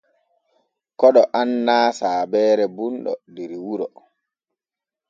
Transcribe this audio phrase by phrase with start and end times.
[0.99, 3.87] Koɗo annaa saabeere bunɗo der wuro.